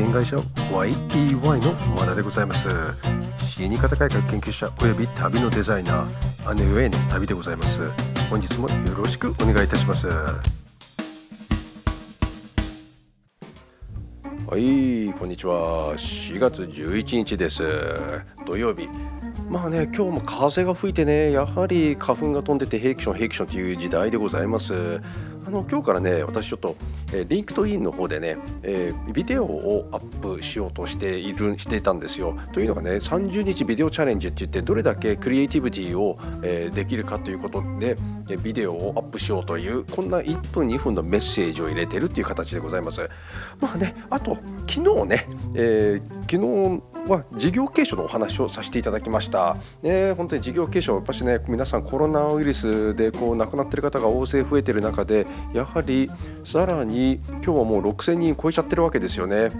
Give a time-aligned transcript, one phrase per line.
[0.00, 0.36] 険会社
[0.72, 2.66] YEY の和田でございます。
[3.46, 7.78] 死に方改革研究者および旅のデザイナー姉上への旅でございます。
[8.30, 10.08] 本日もよろしくお願いいたします。
[10.08, 10.46] は
[14.56, 15.94] いこんにちは。
[15.98, 17.62] 4月11日です。
[18.46, 18.88] 土曜日。
[19.50, 25.02] まあね今日も風が吹いてねやはり花粉が飛んでてヘイクションヘイクションという時代でございます。
[25.46, 26.76] あの今日からね私ちょっと、
[27.12, 32.36] えー、 LinkedIn の方でね、えー、ビデオをアップしようとしているしていたんですよ。
[32.52, 37.96] というのがね30日ビデオチャレンジって言ってどれだけクリエイティビティを、えー、できるかということで、
[38.28, 43.08] えビデオをアップしようというこんな1分2分のメッセージを入れてるっていう形でございます。
[43.60, 44.36] まあねあと
[44.68, 46.00] 昨日ね、え
[46.30, 49.56] 昨日は事業継承のお話をさせていただきました。
[49.82, 56.10] ね、本当に事業継承、やっぱしね、皆さんコロナウイルスでこう亡くなっている方が大勢増えている中で、やはり
[56.44, 59.50] さらに今日はもう6000人超えちゃってるわけですよね。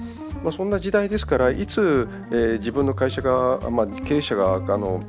[0.42, 5.02] まあ、そんな時代ですから、いつ、えー、自分の会社が、まあ、経営者があの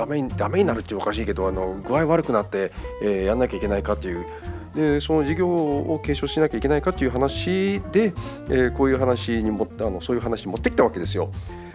[0.00, 2.72] ダメにダメになるっておかしいけどあの具合悪くなって、
[3.02, 4.24] えー、やんなきゃいけないかっていう
[4.74, 8.12] でその事業を継承しなきゃいけないかという話で、
[8.48, 11.30] えー、こういう話にもあのそういう話に持ってきたわけですよ。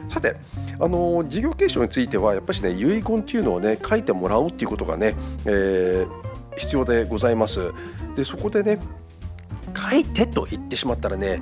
[0.08, 0.36] さて
[0.80, 7.72] あの事業継承についてはやっぱりね遺言っていうのをね書いてもらうっていうことがね、えー、必要でございます。
[8.16, 8.80] でそこでね
[9.76, 11.42] 書いてと言ってしまったらね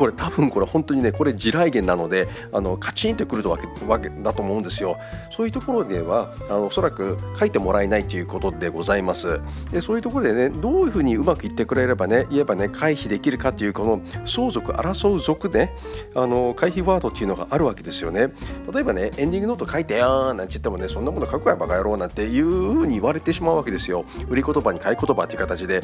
[0.00, 4.96] これ多分これ本当にねこれ地雷原なのであのカチンとくるわけわけだと思うんですよ。
[5.30, 9.42] そういうところではあのおそらく書いてもらえないということでございます。
[9.70, 15.76] でそういうところでねどういうふうにうまくいってくれればね言えばね回避できるかというこの相続争う族ね
[16.14, 18.32] あの回避ワードっていうのがあるわけですよね。
[18.72, 24.06] 例えばねエンディングノート書いてよなんて言ってもねそんなもの書くやバカ野郎なんていうふうに言われてしまうわけですよ。
[24.30, 25.82] 売り言葉に買い言葉っていう形で。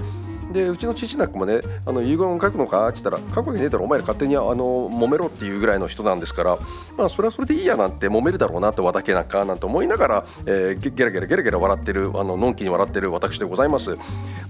[0.52, 4.55] でうちの父なんかもねあの遺言を書くのかって言ったら書くわけねえだろお前ら勝手にあの
[4.91, 6.59] 揉めろっていうぐらいの人なんですから
[6.97, 13.97] まあそれはそれでいいやなんて揉めるだろうなって和田家なんかなんて思いながら、えー、ゲラゲラゲラゲラ笑ってるあののんきに笑ってる私でございます。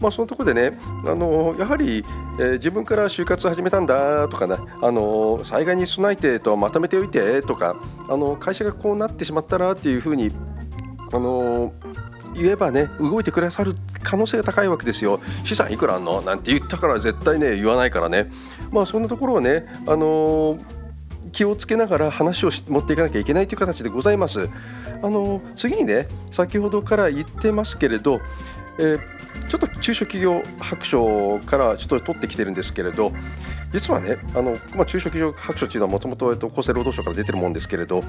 [0.00, 2.04] まあそのところでねあのやはり、
[2.38, 7.76] えー、自分から就活始めたんだとかねあの災害に備えてとまとめておいてとか
[8.08, 10.30] あの会社がこうなってしまったらっていうふうに
[11.12, 11.72] あの
[12.36, 18.30] 言えばね動いてくださる可能性が高いわけですよ資産いくらあんのなんて言ったから絶対ね言わないからね
[18.70, 20.60] まあそんなところをねあのー、
[21.32, 24.48] 気をつけながら話を持っていかなきゃいけないという形でございます。
[25.02, 28.20] あの次にね先ほどから言ってますけれど、
[28.78, 29.00] えー、
[29.48, 33.12] ちょっと中小企業白書からちょっと取ってきてるんですけれど
[33.76, 38.00] 実はねあの、まあ、中小企業白書というのはもともと厚生労働省から出てるもんですけれど、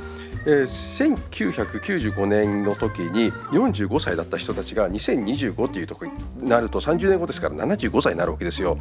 [0.45, 6.11] えー、1995年の時に45歳だった人たちが2025っていうとこに
[6.47, 8.77] なると30年後ですから75歳になるわけですよ。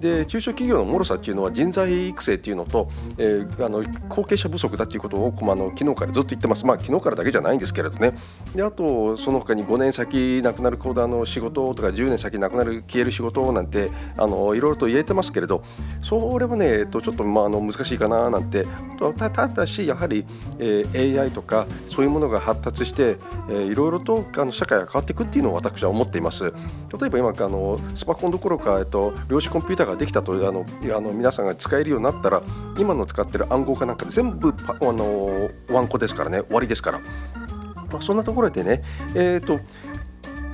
[0.00, 6.64] で中小企業の脆さっていうのは人材育成っていうのと、えー、あの後継者不足だっていうことを、まあ、の昨日からずっと言ってます。
[6.64, 8.14] まあ昨日からだけじゃないんですけれどね。
[8.54, 15.64] であとその他に5年先なくなるコーダーの仕事とか10年先なくなる消える仕事なんてあのいろいろと言えてますけれど
[16.02, 18.66] それはね、えっと、ちょっと、まあ、あの難しいかななんて。
[19.16, 20.26] たただしやはり、
[20.58, 23.16] えー、AI とかそういうものが発達して、
[23.48, 26.44] えー、いろいろとあの社会が変わっていくっていうのを私は思っています。
[26.44, 30.64] 例えば今あのスパコンどころか、えっと、量子コンピュータができたとあの
[30.96, 32.42] あの皆さんが使えるようになったら
[32.78, 37.00] 今の使ってる暗号化なんか全部あのワンコですからね終わりですから、
[37.90, 38.82] まあ、そんなところでね
[39.14, 39.60] えっ、ー、と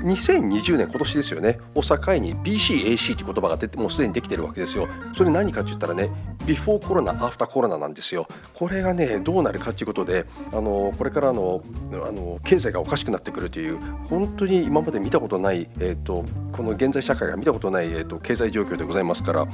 [0.05, 1.59] 2020年今年ですよね。
[1.75, 4.87] を境に BCAC という言葉が出てもうすでにできてるわけですよ。
[5.17, 6.11] それ何かって言ったらね
[6.47, 8.29] ビフォーコロナアフターコロナなんですよ。
[8.53, 13.79] これがねどうなるかということであのこれからのあの経済がおかしくなってくるという
[14.11, 19.47] 本当に今まで見たことない、えーと、この現在社会が見たことない、えーと、経済状況でございますから。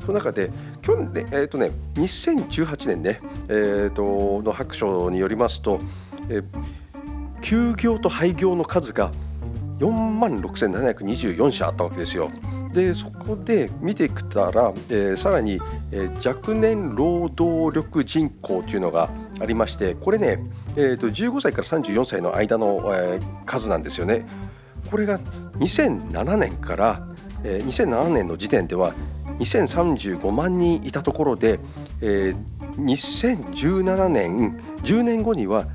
[0.00, 0.50] その中で
[0.82, 5.80] 去年、えーとね、2018年ね、えーとの白書によりますと、
[6.28, 6.44] えー、
[7.40, 9.10] 休業と廃業の数が
[9.84, 12.30] 4万6724社あったわけですよ。
[12.72, 15.60] でそこで見てきたら、えー、さらに、
[15.92, 19.10] えー、若年労働力人口というのが
[19.40, 20.40] ありましてこれね、
[20.74, 24.26] えーと、15歳から34歳の間の、えー、数なんですよね。
[24.90, 25.20] これが
[25.58, 27.06] 2007年から、
[27.44, 28.92] えー、2007年の時点では
[29.38, 31.60] 2035万人いたところで、
[32.00, 32.36] えー、
[32.76, 35.66] 2017年10年後には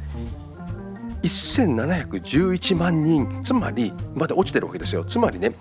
[1.28, 5.54] 1711万人つまりまだ落ちてるわけですよつまりね、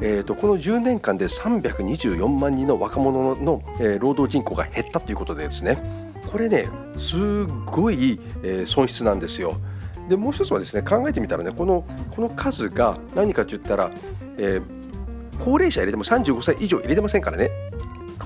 [0.00, 9.54] えーと、この10年間で324万人の若者の、えー、労働人口が減ったということでですねこれねすごい、えー、損失なんですよ。
[10.08, 13.90] でもう一つはですね考えてみたらねこのこの数が何かと言ったら、
[14.36, 14.62] えー、
[15.38, 17.50] 高齢者入れても35歳以上入れてませんからね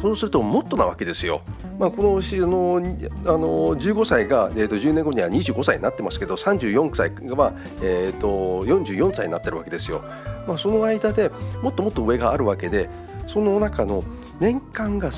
[0.01, 1.43] そうするともっとなわけですよ。
[1.79, 2.83] まあ、このあの
[3.25, 10.03] あの15歳が、えー、と10年後には25歳になってますけど34歳が、えー、と44歳になってるわけですよ。
[10.47, 11.31] まあ、その間で
[11.63, 12.89] もっともっと上があるわけで
[13.29, 14.03] その中の
[14.41, 15.11] 年間が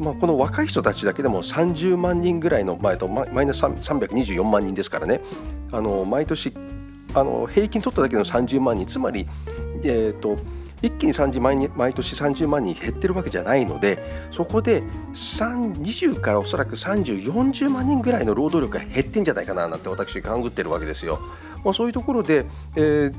[0.00, 5.20] まあ、この若い人たちだけでも30万人ぐらいの、まあ、マイナス324万人ですからね
[5.70, 6.52] あの毎年
[7.14, 9.28] あの平均取っただけの30万人つまり、
[9.84, 10.36] えーと
[10.84, 13.98] 一気に30毎毎年30万人減ってるわけじゃないので
[14.30, 14.82] そこで
[15.14, 21.20] 20からおそらく3040万人ぐらいの労働力が減ってんじゃないかななんて私勘ぐってるわけですよ。
[21.64, 22.44] まあ、そういうところで、
[22.76, 23.14] えー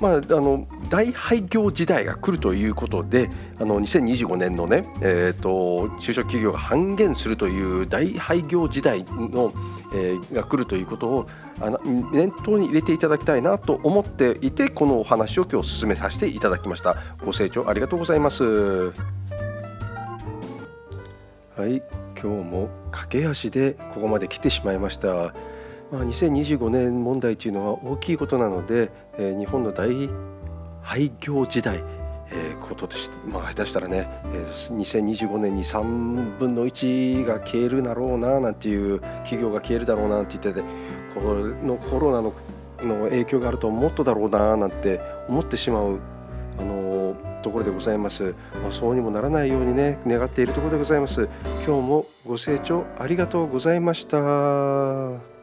[0.00, 9.52] まあ、あの大廃業時代が来るということであの2025年のね、えーと、中小企業が半減するという大廃業時代の、
[9.94, 11.28] えー、が来るということを
[11.60, 11.78] あの
[12.12, 16.96] 念頭に入れていただきたいなと思っていてこのお話を今日進めさせていただきました。
[17.24, 18.44] ご清聴ありがとうございます。
[21.56, 21.82] はい
[22.18, 25.34] 今日も駆け足でここまで来てしまいました。
[25.90, 30.08] まあ、2025年問題というのは大きいことなので、えー、日本の大
[30.82, 31.82] 廃業時代、
[32.30, 40.66] えー、こととして、まあ、下手したらね、えー、2025年に3分の1が消えるだろうななんていう企業が消えるだろうなって言ってて
[41.14, 42.32] このコロナの
[42.86, 45.98] の影響があるともっとだろうななんて思ってしまう、
[46.58, 51.28] あのー、ところでございます、まあ、そうにもならないようにね願っているところでございます
[51.66, 55.39] 今日もご清聴ありがとうございました。